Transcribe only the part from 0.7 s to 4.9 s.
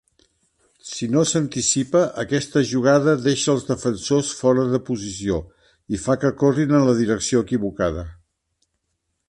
Si no s'anticipa, aquesta jugada deixa els defensors fora de